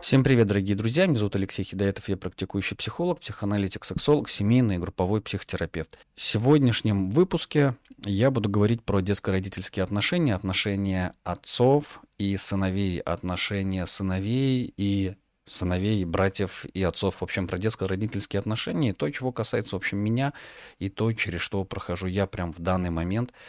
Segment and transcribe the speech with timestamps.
[0.00, 1.06] Всем привет, дорогие друзья.
[1.06, 2.08] Меня зовут Алексей Хидаетов.
[2.08, 5.98] Я практикующий психолог, психоаналитик, сексолог, семейный и групповой психотерапевт.
[6.14, 14.72] В сегодняшнем выпуске я буду говорить про детско-родительские отношения, отношения отцов и сыновей, отношения сыновей
[14.76, 15.16] и
[15.46, 19.98] сыновей, братьев и отцов, в общем, про детско-родительские отношения, и то, чего касается, в общем,
[19.98, 20.32] меня,
[20.78, 23.32] и то, через что прохожу я прям в данный момент–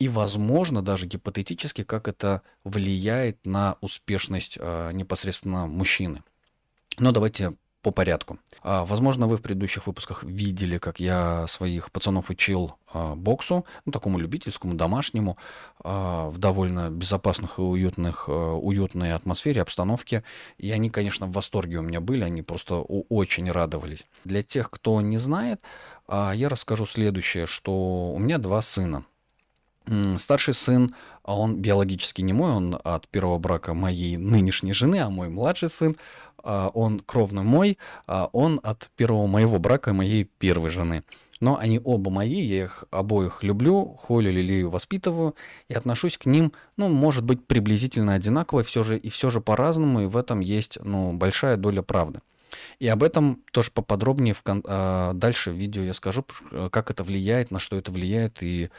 [0.00, 6.24] и, возможно, даже гипотетически, как это влияет на успешность э, непосредственно мужчины.
[6.98, 8.38] Но давайте по порядку.
[8.62, 13.92] А, возможно, вы в предыдущих выпусках видели, как я своих пацанов учил а, боксу, ну,
[13.92, 15.38] такому любительскому, домашнему,
[15.82, 20.24] а, в довольно безопасных и уютных, а, уютной атмосфере, обстановке.
[20.58, 24.06] И они, конечно, в восторге у меня были, они просто очень радовались.
[24.24, 25.60] Для тех, кто не знает,
[26.06, 29.04] а, я расскажу следующее, что у меня два сына.
[30.18, 30.94] Старший сын,
[31.24, 35.68] а он биологически не мой, он от первого брака моей нынешней жены, а мой младший
[35.68, 35.96] сын,
[36.42, 41.02] а, он кровно мой, а он от первого моего брака моей первой жены.
[41.40, 45.34] Но они оба мои, я их обоих люблю, холю, лелею, воспитываю
[45.68, 50.02] и отношусь к ним, ну, может быть, приблизительно одинаково, все же, и все же по-разному,
[50.02, 52.20] и в этом есть, ну, большая доля правды.
[52.78, 54.42] И об этом тоже поподробнее в
[55.14, 56.24] дальше в видео я скажу,
[56.70, 58.70] как это влияет, на что это влияет и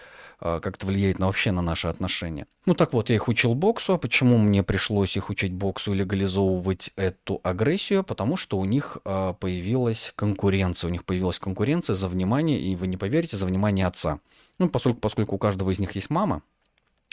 [0.41, 2.47] а, как это влияет на вообще на наши отношения.
[2.65, 3.93] Ну так вот, я их учил боксу.
[3.93, 8.03] А почему мне пришлось их учить боксу и легализовывать эту агрессию?
[8.03, 10.89] Потому что у них а, появилась конкуренция.
[10.89, 14.19] У них появилась конкуренция за внимание, и вы не поверите, за внимание отца.
[14.57, 16.41] Ну, поскольку, поскольку у каждого из них есть мама,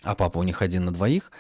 [0.02, 1.30] а папа у них один на двоих,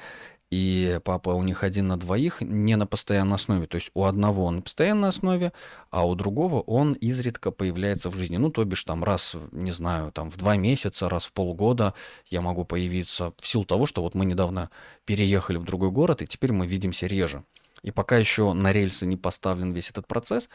[0.50, 3.66] и папа у них один на двоих не на постоянной основе.
[3.66, 5.52] То есть у одного он на постоянной основе,
[5.90, 8.38] а у другого он изредка появляется в жизни.
[8.38, 11.92] Ну, то бишь там раз, не знаю, там в два месяца, раз в полгода
[12.28, 14.70] я могу появиться в силу того, что вот мы недавно
[15.04, 17.44] переехали в другой город, и теперь мы видимся реже.
[17.82, 20.48] И пока еще на рельсы не поставлен весь этот процесс,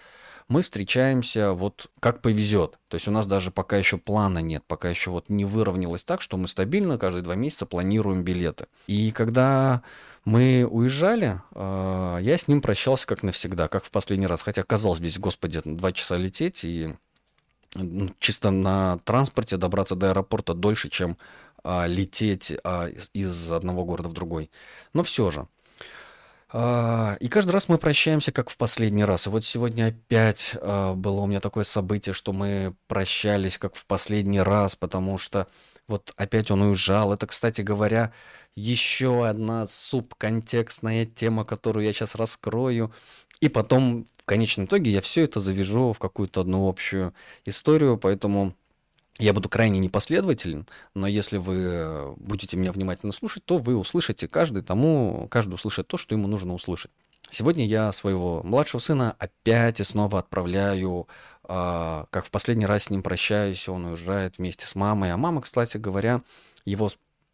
[0.48, 2.80] мы встречаемся вот как повезет.
[2.88, 6.22] То есть у нас даже пока еще плана нет, пока еще вот не выровнялось так,
[6.22, 8.68] что мы стабильно каждые два месяца планируем билеты.
[8.88, 9.82] И когда
[10.26, 14.42] мы уезжали, э, я с ним прощался как навсегда, как в последний раз.
[14.42, 16.96] Хотя, казалось бы, господи, два часа лететь и
[17.76, 21.18] ну, чисто на транспорте добраться до аэропорта дольше, чем
[21.64, 24.50] а, лететь а, из, одного города в другой.
[24.94, 25.48] Но все же,
[26.54, 29.26] и каждый раз мы прощаемся, как в последний раз.
[29.26, 33.88] И вот сегодня опять а, было у меня такое событие, что мы прощались, как в
[33.88, 35.48] последний раз, потому что
[35.88, 37.12] вот опять он уезжал.
[37.12, 38.14] Это, кстати говоря,
[38.56, 42.94] еще одна субконтекстная тема, которую я сейчас раскрою.
[43.40, 47.14] И потом, в конечном итоге, я все это завяжу в какую-то одну общую
[47.46, 48.56] историю, поэтому
[49.20, 50.66] я буду крайне непоследователен,
[50.96, 55.98] но если вы будете меня внимательно слушать, то вы услышите каждый тому, каждый услышит то,
[55.98, 56.92] что ему нужно услышать.
[57.34, 61.08] Сегодня я своего младшего сына опять и снова отправляю,
[61.44, 65.12] э, как в последний раз с ним прощаюсь, он уезжает вместе с мамой.
[65.12, 66.22] А мама, кстати говоря,
[66.64, 66.92] его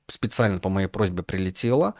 [0.07, 1.95] специально по моей просьбе прилетела.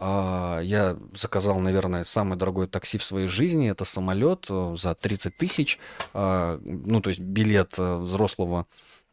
[0.00, 3.70] Э, я заказал, наверное, самое дорогое такси в своей жизни.
[3.70, 5.78] Это самолет э, за 30 тысяч.
[6.12, 8.66] Э, ну, то есть билет э, взрослого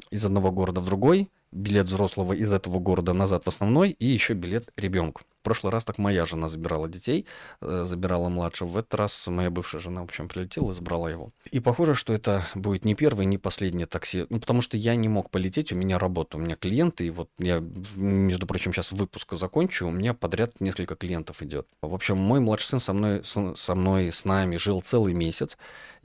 [0.09, 4.33] из одного города в другой, билет взрослого из этого города назад в основной и еще
[4.33, 5.21] билет ребенку.
[5.41, 7.25] В прошлый раз так моя жена забирала детей,
[7.61, 8.67] э, забирала младшего.
[8.67, 11.31] В этот раз моя бывшая жена, в общем, прилетела и забрала его.
[11.49, 14.27] И похоже, что это будет не первое, не последнее такси.
[14.29, 17.07] Ну, потому что я не мог полететь, у меня работа, у меня клиенты.
[17.07, 17.59] И вот я,
[17.97, 21.67] между прочим, сейчас выпуск закончу, у меня подряд несколько клиентов идет.
[21.81, 25.57] В общем, мой младший сын со мной, со мной, с нами жил целый месяц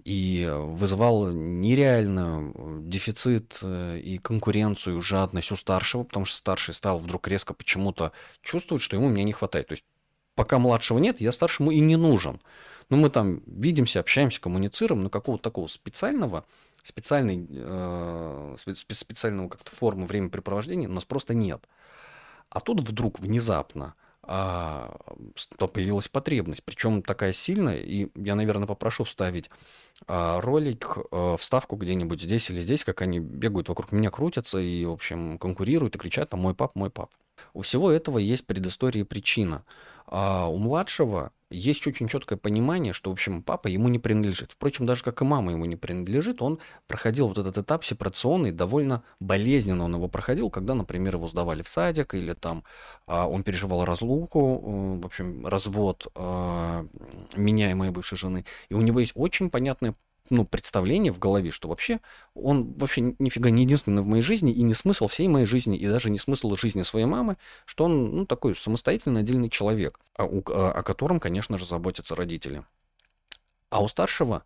[0.02, 7.28] и вызывал нереальную дефицит э, и конкуренцию, жадность у старшего, потому что старший стал вдруг
[7.28, 9.68] резко почему-то чувствовать, что ему меня не хватает.
[9.68, 9.84] То есть
[10.34, 12.40] пока младшего нет, я старшему и не нужен.
[12.88, 16.44] Ну, мы там видимся, общаемся, коммуницируем, но какого-то такого специального,
[16.82, 18.56] специальной, э,
[18.90, 21.68] специального как-то формы времяпрепровождения у нас просто нет.
[22.48, 24.96] А тут вдруг внезапно а,
[25.72, 29.50] появилась потребность, причем такая сильная, и я, наверное, попрошу вставить
[30.06, 34.84] а, ролик, а, вставку где-нибудь здесь или здесь, как они бегают вокруг меня, крутятся и,
[34.84, 37.10] в общем, конкурируют и кричат там «мой пап, мой пап».
[37.56, 39.64] У всего этого есть предыстория и причина.
[40.06, 44.52] А у младшего есть очень четкое понимание, что, в общем, папа ему не принадлежит.
[44.52, 49.04] Впрочем, даже как и мама ему не принадлежит, он проходил вот этот этап сепарационный, довольно
[49.20, 52.62] болезненно он его проходил, когда, например, его сдавали в садик, или там
[53.06, 56.86] а, он переживал разлуку, э, в общем, развод а,
[57.34, 58.44] меня и моей бывшей жены.
[58.68, 59.94] И у него есть очень понятное
[60.30, 62.00] ну, представление в голове, что вообще
[62.34, 65.86] он вообще нифига не единственный в моей жизни, и не смысл всей моей жизни, и
[65.86, 70.26] даже не смысл жизни своей мамы, что он, ну, такой самостоятельный отдельный человек, о, а
[70.26, 72.64] о, о котором, конечно же, заботятся родители.
[73.70, 74.44] А у старшего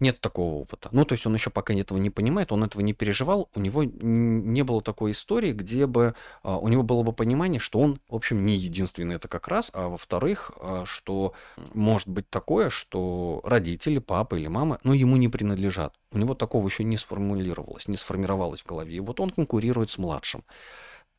[0.00, 0.88] нет такого опыта.
[0.92, 3.84] Ну, то есть он еще пока этого не понимает, он этого не переживал, у него
[3.84, 8.14] не было такой истории, где бы а, у него было бы понимание, что он, в
[8.14, 11.34] общем, не единственный это как раз, а во-вторых, а, что
[11.74, 15.94] может быть такое, что родители, папа или мама, ну, ему не принадлежат.
[16.10, 18.96] У него такого еще не сформулировалось, не сформировалось в голове.
[18.96, 20.44] И вот он конкурирует с младшим.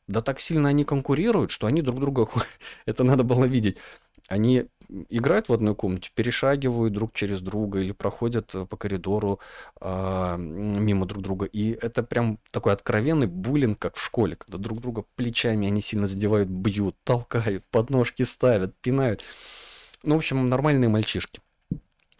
[0.06, 2.28] Да так сильно они конкурируют, что они друг друга,
[2.86, 3.78] это надо было видеть,
[4.28, 4.66] они
[5.08, 9.40] играют в одной комнате, перешагивают друг через друга или проходят э, по коридору
[9.80, 11.46] э, мимо друг друга.
[11.46, 16.06] И это прям такой откровенный буллинг, как в школе, когда друг друга плечами они сильно
[16.06, 19.24] задевают, бьют, толкают, подножки ставят, пинают.
[20.02, 21.40] Ну, в общем, нормальные мальчишки.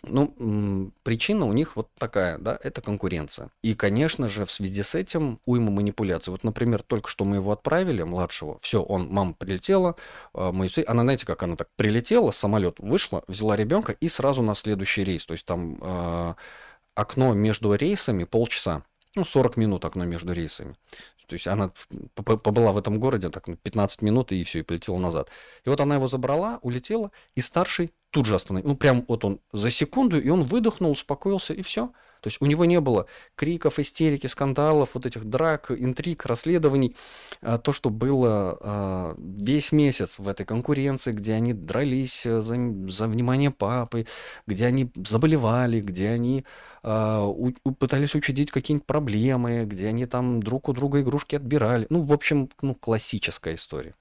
[0.09, 3.51] Ну, причина у них вот такая, да, это конкуренция.
[3.62, 6.31] И, конечно же, в связи с этим уйма манипуляций.
[6.31, 9.97] Вот, например, только что мы его отправили, младшего, все, он, мама прилетела,
[10.33, 14.55] а, мы, она, знаете, как она так прилетела, самолет вышла, взяла ребенка и сразу на
[14.55, 15.27] следующий рейс.
[15.27, 16.35] То есть там э,
[16.95, 18.83] окно между рейсами полчаса,
[19.15, 20.75] ну, 40 минут окно между рейсами.
[21.27, 21.73] То есть она
[22.15, 25.31] побыла в этом городе так 15 минут и все, и полетела назад.
[25.65, 28.69] И вот она его забрала, улетела, и старший тут же остановил.
[28.69, 31.88] Ну, прям вот он за секунду, и он выдохнул, успокоился, и все.
[32.20, 36.96] То есть у него не было криков, истерики, скандалов, вот этих драк, интриг, расследований.
[37.43, 42.56] А то, что было а, весь месяц в этой конкуренции, где они дрались э, за,
[42.88, 44.06] за внимание папы,
[44.46, 46.44] где они заболевали, где они
[46.82, 47.31] а,
[47.78, 51.87] пытались учудить какие-нибудь проблемы, где они там друг у друга игрушки отбирали.
[51.90, 53.94] Ну, в общем, ну, классическая история.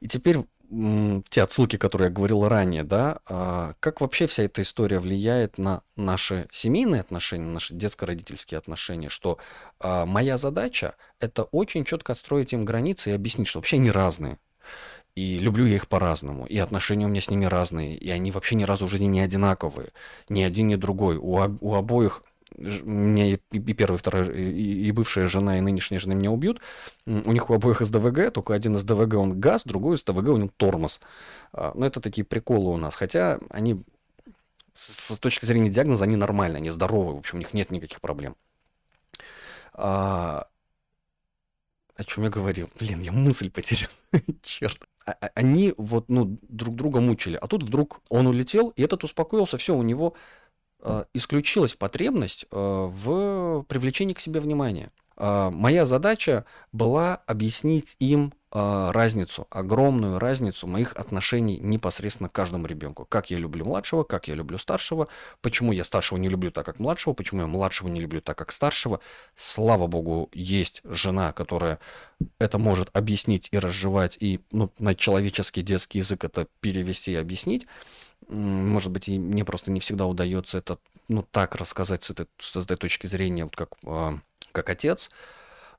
[0.00, 0.38] И теперь
[1.30, 5.82] те отсылки, которые я говорил ранее, да, а, как вообще вся эта история влияет на
[5.96, 9.38] наши семейные отношения, наши детско-родительские отношения, что
[9.78, 14.38] а, моя задача это очень четко отстроить им границы и объяснить, что вообще они разные.
[15.14, 18.54] И люблю я их по-разному, и отношения у меня с ними разные, и они вообще
[18.54, 19.88] ни разу в жизни не одинаковые,
[20.28, 21.16] ни один, ни другой.
[21.16, 22.22] У, у обоих
[22.56, 26.60] меня и, и первая, и вторая, и, бывшая жена, и нынешняя жена меня убьют.
[27.04, 30.36] У них у обоих СДВГ, только один из ДВГ он газ, другой из ДВГ у
[30.36, 31.00] него тормоз.
[31.52, 32.96] А, Но ну, это такие приколы у нас.
[32.96, 33.84] Хотя они
[34.74, 38.36] с точки зрения диагноза, они нормальные, они здоровые, в общем, у них нет никаких проблем.
[39.72, 40.46] А,
[41.96, 42.68] о чем я говорил?
[42.78, 43.90] Блин, я мысль потерял.
[44.42, 44.78] Черт.
[45.06, 47.38] А, а, они вот, ну, друг друга мучили.
[47.40, 50.14] А тут вдруг он улетел, и этот успокоился, все, у него
[51.14, 54.90] исключилась потребность э, в привлечении к себе внимания.
[55.16, 63.04] Э, моя задача была объяснить им разницу, огромную разницу моих отношений непосредственно к каждому ребенку.
[63.04, 65.08] Как я люблю младшего, как я люблю старшего,
[65.42, 68.52] почему я старшего не люблю так, как младшего, почему я младшего не люблю так, как
[68.52, 69.00] старшего.
[69.34, 71.80] Слава богу, есть жена, которая
[72.38, 77.66] это может объяснить и разжевать, и ну, на человеческий детский язык это перевести и объяснить
[78.28, 80.78] может быть, и мне просто не всегда удается это,
[81.08, 84.18] ну, так рассказать с этой, с этой точки зрения, вот как, а,
[84.52, 85.10] как отец,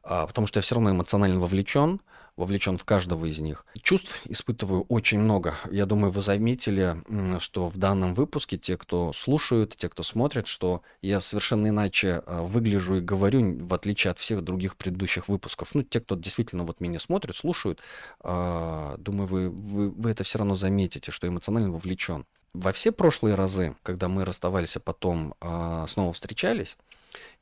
[0.03, 2.01] а, потому что я все равно эмоционально вовлечен,
[2.37, 3.65] вовлечен в каждого из них.
[3.81, 5.55] Чувств испытываю очень много.
[5.69, 7.03] Я думаю, вы заметили,
[7.39, 12.43] что в данном выпуске те, кто слушают, те, кто смотрят, что я совершенно иначе а,
[12.43, 15.75] выгляжу и говорю, в отличие от всех других предыдущих выпусков.
[15.75, 17.81] Ну, те, кто действительно вот меня смотрят, слушают,
[18.23, 22.25] думаю, вы, вы, вы это все равно заметите, что эмоционально вовлечен.
[22.53, 26.77] Во все прошлые разы, когда мы расставались, а потом э, снова встречались,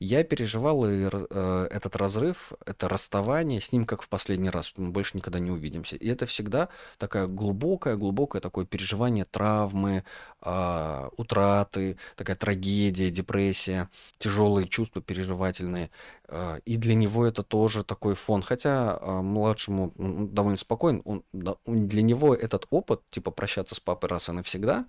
[0.00, 4.80] я переживал и, э, этот разрыв, это расставание с ним как в последний раз, что
[4.82, 5.96] мы больше никогда не увидимся.
[5.96, 10.04] И это всегда такая глубокое, глубокое такое переживание травмы,
[10.42, 13.88] э, утраты, такая трагедия, депрессия,
[14.18, 15.90] тяжелые чувства переживательные.
[16.28, 18.42] Э, и для него это тоже такой фон.
[18.42, 23.80] Хотя э, младшему он довольно спокоен, он, да, для него этот опыт, типа прощаться с
[23.80, 24.86] папой раз и навсегда,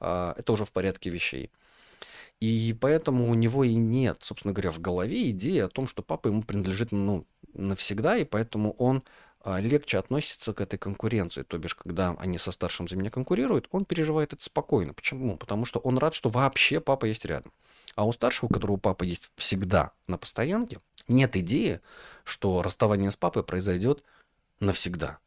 [0.00, 1.50] э, это уже в порядке вещей.
[2.40, 6.28] И поэтому у него и нет, собственно говоря, в голове идеи о том, что папа
[6.28, 9.02] ему принадлежит ну, навсегда, и поэтому он
[9.40, 11.42] а, легче относится к этой конкуренции.
[11.42, 14.94] То бишь, когда они со старшим за меня конкурируют, он переживает это спокойно.
[14.94, 15.36] Почему?
[15.36, 17.52] Потому что он рад, что вообще папа есть рядом.
[17.96, 20.78] А у старшего, у которого папа есть всегда на постоянке,
[21.08, 21.80] нет идеи,
[22.22, 24.04] что расставание с папой произойдет
[24.60, 25.18] навсегда.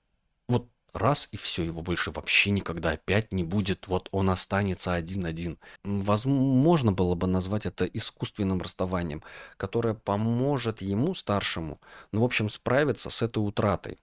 [0.48, 5.58] Вот раз и все, его больше вообще никогда опять не будет, вот он останется один-один.
[5.84, 9.24] Возможно было бы назвать это искусственным расставанием,
[9.58, 11.80] которое поможет ему, старшему,
[12.12, 14.00] ну, в общем, справиться с этой утратой.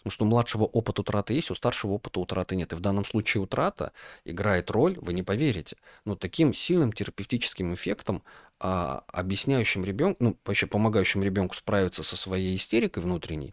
[0.00, 2.72] Потому что у младшего опыт утраты есть, у старшего опыта утраты нет.
[2.72, 3.92] И в данном случае утрата
[4.24, 8.22] играет роль, вы не поверите, но таким сильным терапевтическим эффектом,
[8.58, 13.52] а, объясняющим ребенку, ну, вообще помогающим ребенку справиться со своей истерикой внутренней,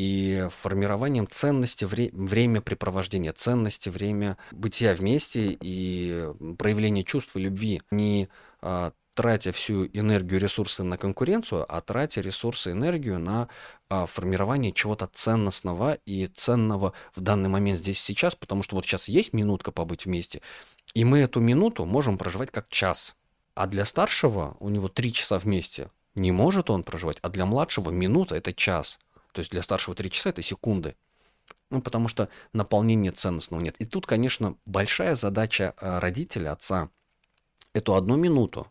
[0.00, 6.26] и формированием ценности вре- времяпрепровождения, ценности время бытия вместе и
[6.56, 7.82] проявления чувств и любви.
[7.90, 8.30] Не
[8.62, 13.48] а, тратя всю энергию, ресурсы на конкуренцию, а тратя ресурсы, энергию на
[13.90, 19.06] а, формирование чего-то ценностного и ценного в данный момент здесь сейчас, потому что вот сейчас
[19.06, 20.40] есть минутка побыть вместе,
[20.94, 23.16] и мы эту минуту можем проживать как час.
[23.54, 27.90] А для старшего у него три часа вместе не может он проживать, а для младшего
[27.90, 28.98] минута это час.
[29.32, 30.96] То есть для старшего три часа это секунды.
[31.70, 33.76] Ну, потому что наполнения ценностного нет.
[33.78, 36.90] И тут, конечно, большая задача а, родителя, отца,
[37.72, 38.66] эту одну минуту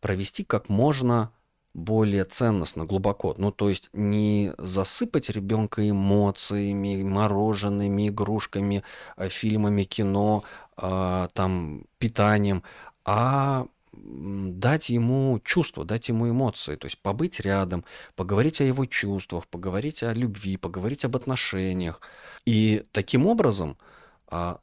[0.00, 1.32] провести как можно
[1.72, 3.34] более ценностно, глубоко.
[3.38, 8.82] Ну, то есть не засыпать ребенка эмоциями, мороженными, игрушками,
[9.16, 10.42] э, фильмами, кино,
[10.76, 12.64] э, там, питанием,
[13.04, 17.84] а дать ему чувства, дать ему эмоции, то есть побыть рядом,
[18.16, 22.00] поговорить о его чувствах, поговорить о любви, поговорить об отношениях.
[22.46, 23.76] И таким образом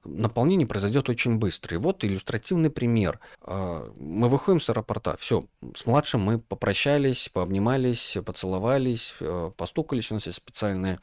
[0.03, 1.75] наполнение произойдет очень быстро.
[1.75, 3.19] И вот иллюстративный пример.
[3.41, 5.43] А, мы выходим с аэропорта, все,
[5.75, 11.00] с младшим мы попрощались, пообнимались, поцеловались, э, постукались, у нас есть специальное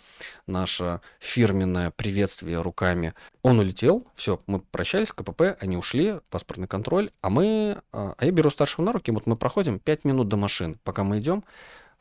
[0.47, 3.15] наше фирменное приветствие руками.
[3.43, 8.31] Он улетел, все, мы прощались, КПП, они ушли, паспортный контроль, а мы, а, а я
[8.31, 11.45] беру старшего на руки, вот мы проходим 5 минут до машин, пока мы идем,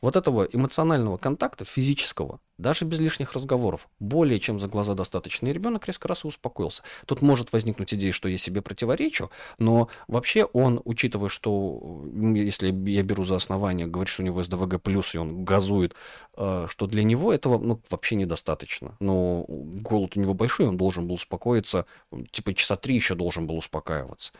[0.04, 5.52] вот этого эмоционального контакта, физического, даже без лишних разговоров, более чем за глаза достаточно, и
[5.54, 6.82] ребенок резко раз и успокоился.
[7.06, 13.02] Тут может возникнуть идея, что я себе противоречу, но вообще он, учитывая, что, если я
[13.02, 15.94] беру за основание, говорит, что у него СДВГ плюс, и он газует,
[16.36, 18.96] э, что для него этого ну, вообще недостаточно.
[19.00, 21.86] Но голод у него большой, он должен был успокоиться,
[22.30, 24.32] типа часа три еще должен был успокаиваться.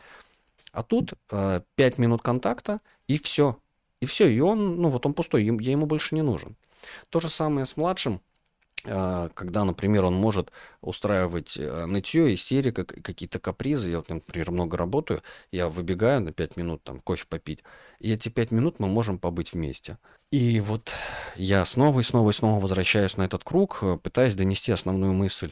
[0.71, 3.57] А тут э, 5 минут контакта, и все,
[4.05, 6.55] и все, и он, ну вот он пустой, я ему больше не нужен.
[7.09, 8.21] То же самое с младшим,
[8.87, 13.89] а, когда, например, он может устраивать э, нытье, истерика, какие-то капризы.
[13.89, 15.21] Я вот, например, много работаю,
[15.51, 17.63] я выбегаю на 5 минут там кофе попить,
[17.99, 19.97] и эти 5 минут мы можем побыть вместе.
[20.31, 20.93] И вот
[21.35, 25.51] я снова и снова и снова возвращаюсь на этот круг, э, пытаясь донести основную мысль.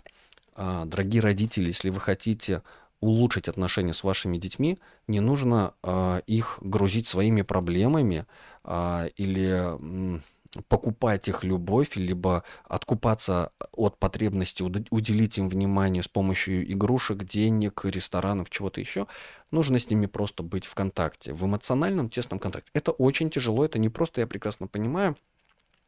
[0.56, 2.62] А, дорогие родители, если вы хотите
[3.04, 8.26] улучшить отношения с вашими детьми, не нужно э, их грузить своими проблемами
[8.64, 10.20] э, или э,
[10.68, 18.50] покупать их любовь, либо откупаться от потребности уделить им внимание с помощью игрушек, денег, ресторанов,
[18.50, 19.08] чего-то еще.
[19.52, 22.70] Нужно с ними просто быть в контакте, в эмоциональном тесном контакте.
[22.74, 25.18] Это очень тяжело, это не просто, я прекрасно понимаю,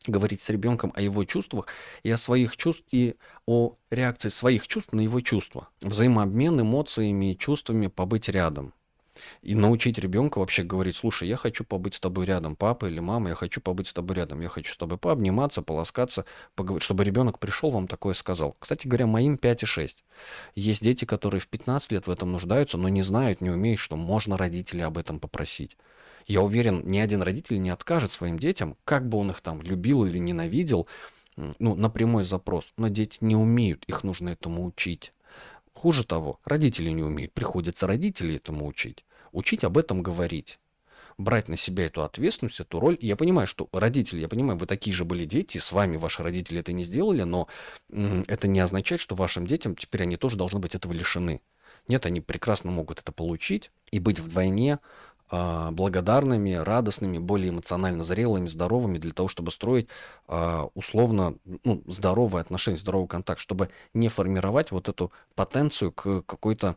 [0.10, 1.68] говорить с ребенком о его чувствах
[2.04, 5.70] и о своих чувствах, и о реакции своих чувств на его чувства.
[5.82, 8.74] Взаимообмен эмоциями и чувствами, побыть рядом.
[9.42, 13.30] И научить ребенка вообще говорить, слушай, я хочу побыть с тобой рядом, папа или мама,
[13.30, 17.40] я хочу побыть с тобой рядом, я хочу с тобой пообниматься, полоскаться, поговорить, чтобы ребенок
[17.40, 18.56] пришел, вам такое сказал.
[18.60, 20.04] Кстати говоря, моим 5 и 6.
[20.56, 23.96] Есть дети, которые в 15 лет в этом нуждаются, но не знают, не умеют, что
[23.96, 25.78] можно родителей об этом попросить.
[26.26, 30.06] Я уверен, ни один родитель не откажет своим детям, как бы он их там любил
[30.06, 30.88] или ненавидел,
[31.36, 32.74] ну, на прямой запрос.
[32.78, 35.14] Но дети не умеют, их нужно этому учить.
[35.74, 39.04] Хуже того, родители не умеют, приходится родителей этому учить.
[39.32, 40.60] Учить об этом говорить
[41.18, 42.98] брать на себя эту ответственность, эту роль.
[43.00, 46.60] Я понимаю, что родители, я понимаю, вы такие же были дети, с вами ваши родители
[46.60, 47.48] это не сделали, но
[47.90, 51.42] это не означает, что вашим детям теперь они тоже должны быть этого лишены.
[51.88, 54.80] Нет, они прекрасно могут это получить и быть вдвойне
[55.32, 59.88] благодарными, радостными, более эмоционально зрелыми, здоровыми для того, чтобы строить
[60.28, 66.76] а, условно ну, здоровые отношения, здоровый контакт, чтобы не формировать вот эту потенцию к какой-то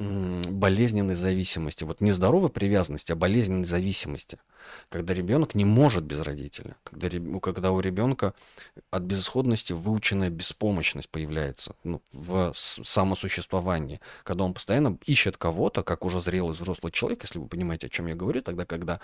[0.00, 1.84] болезненной зависимости.
[1.84, 4.38] Вот не здоровой привязанности, а болезненной зависимости.
[4.88, 6.76] Когда ребенок не может без родителя.
[6.84, 7.08] Когда,
[7.40, 8.32] когда у ребенка
[8.90, 14.00] от безысходности выученная беспомощность появляется ну, в самосуществовании.
[14.24, 18.06] Когда он постоянно ищет кого-то, как уже зрелый взрослый человек, если вы понимаете, о чем
[18.06, 19.00] я говорю, тогда, когда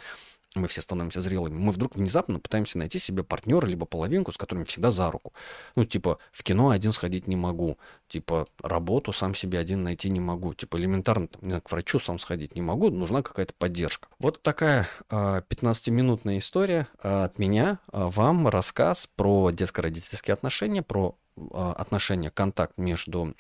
[0.57, 4.65] мы все становимся зрелыми, мы вдруг внезапно пытаемся найти себе партнера, либо половинку, с которым
[4.65, 5.33] всегда за руку.
[5.75, 10.21] Ну, типа, в кино один сходить не могу, типа, работу сам себе один найти не
[10.21, 14.09] могу, типа, элементарно там, к врачу сам сходить не могу, нужна какая-то поддержка.
[14.19, 20.83] Вот такая э, а, 15-минутная история э, от меня, э, вам рассказ про детско-родительские отношения,
[20.83, 23.35] про а, отношения, контакт между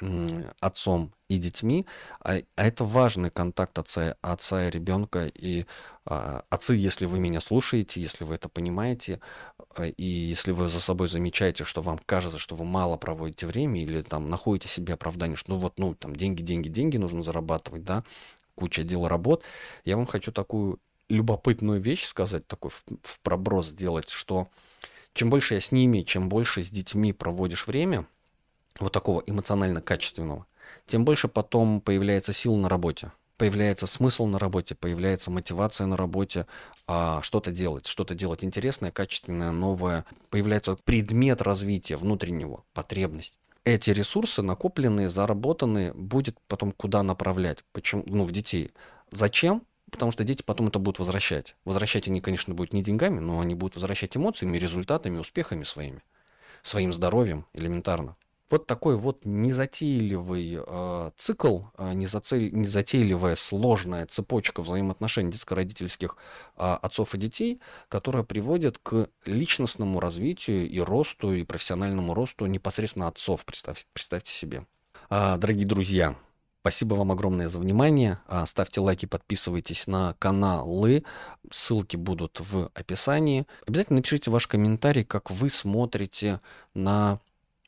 [0.60, 1.86] отцом и детьми,
[2.20, 5.26] а, а это важный контакт отца, отца и ребенка.
[5.26, 5.66] И
[6.04, 9.20] а, отцы, если вы меня слушаете, если вы это понимаете,
[9.74, 13.82] а, и если вы за собой замечаете, что вам кажется, что вы мало проводите время,
[13.82, 17.84] или там находите себе оправдание, что ну вот, ну, там, деньги, деньги, деньги нужно зарабатывать,
[17.84, 18.04] да,
[18.54, 19.42] куча дел, работ,
[19.84, 24.48] я вам хочу такую любопытную вещь сказать, такой в, в проброс сделать, что
[25.16, 28.06] Чем больше я с ними, чем больше с детьми проводишь время,
[28.78, 30.44] вот такого эмоционально качественного,
[30.86, 36.46] тем больше потом появляется сил на работе появляется смысл на работе, появляется мотивация на работе,
[36.86, 43.38] а, что-то делать, что-то делать интересное, качественное, новое, появляется предмет развития внутреннего, потребность.
[43.64, 47.58] Эти ресурсы, накопленные, заработанные, будет потом куда направлять?
[47.72, 48.04] Почему?
[48.06, 48.70] Ну, в детей.
[49.10, 49.62] Зачем?
[49.90, 51.54] Потому что дети потом это будут возвращать.
[51.64, 56.02] Возвращать они, конечно, будут не деньгами, но они будут возвращать эмоциями, результатами, успехами своими.
[56.62, 58.16] Своим здоровьем элементарно.
[58.48, 66.16] Вот такой вот незатейливый э, цикл, э, незацель, незатейливая сложная цепочка взаимоотношений детско-родительских
[66.56, 73.08] э, отцов и детей, которая приводит к личностному развитию и росту, и профессиональному росту непосредственно
[73.08, 74.64] отцов, представь, представьте себе.
[75.10, 76.14] Э, дорогие друзья,
[76.66, 78.18] Спасибо вам огромное за внимание.
[78.26, 81.04] А, ставьте лайки, подписывайтесь на каналы.
[81.48, 83.46] Ссылки будут в описании.
[83.68, 86.40] Обязательно напишите ваш комментарий, как вы смотрите
[86.74, 87.20] на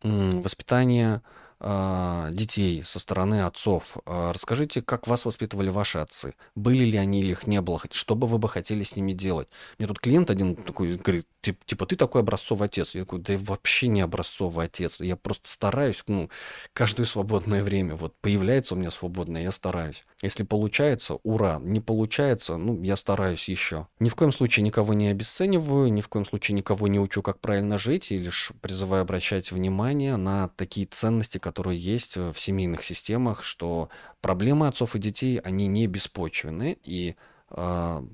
[0.03, 1.23] воспитание
[1.61, 3.99] а, детей со стороны отцов.
[4.05, 6.35] А, расскажите, как вас воспитывали ваши отцы?
[6.57, 7.81] Были ли они или их не было?
[7.93, 9.47] Что бы вы бы хотели с ними делать?
[9.79, 12.95] Мне тут клиент один такой говорит, типа, ты такой образцовый отец.
[12.95, 15.01] Я такой, да я вообще не образцовый отец.
[15.01, 16.31] Я просто стараюсь, ну,
[16.73, 17.95] каждое свободное время.
[17.97, 20.05] Вот появляется у меня свободное, я стараюсь.
[20.23, 21.61] Если получается, ура.
[21.63, 23.87] Не получается, ну, я стараюсь еще.
[24.01, 27.41] Ни в коем случае никого не обесцениваю, ни в коем случае никого не учу, как
[27.41, 33.45] правильно жить, и лишь призываю обращать внимание на такие ценности, которые есть в семейных системах,
[33.45, 33.91] что
[34.21, 37.17] проблемы отцов и детей, они не беспочвены, и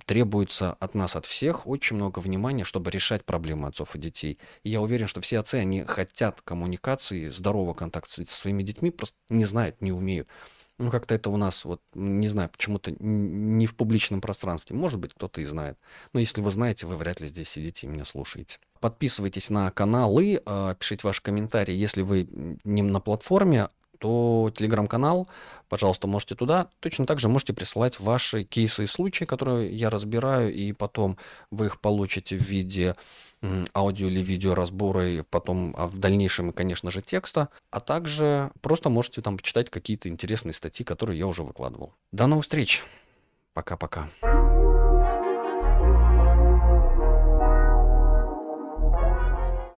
[0.07, 4.39] требуется от нас, от всех, очень много внимания, чтобы решать проблемы отцов и детей.
[4.63, 9.17] И я уверен, что все отцы, они хотят коммуникации, здорового контакта со своими детьми, просто
[9.29, 10.29] не знают, не умеют.
[10.79, 14.77] Ну, как-то это у нас, вот, не знаю, почему-то не в публичном пространстве.
[14.77, 15.79] Может быть, кто-то и знает.
[16.13, 18.59] Но если вы знаете, вы вряд ли здесь сидите и меня слушаете.
[18.81, 22.29] Подписывайтесь на каналы, а, пишите ваши комментарии, если вы
[22.65, 23.69] не на платформе,
[24.05, 25.29] то телеграм-канал,
[25.71, 26.69] пожалуйста, можете туда.
[26.81, 31.17] Точно так же можете присылать ваши кейсы и случаи, которые я разбираю, и потом
[31.51, 32.97] вы их получите в виде
[33.75, 38.91] аудио или видео разбора, и потом а в дальнейшем, конечно же, текста, а также просто
[38.91, 41.95] можете там почитать какие-то интересные статьи, которые я уже выкладывал.
[42.13, 42.85] До новых встреч!
[43.55, 44.11] Пока-пока.